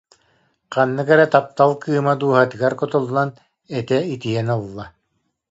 Ханнык 0.73 1.07
эрэ 1.13 1.25
таптал 1.33 1.71
кыыма 1.83 2.13
дууһатыгар 2.19 2.73
кутуллан, 2.79 3.29
этэ 3.77 3.97
итийэн 4.13 4.47
ылла 4.57 4.85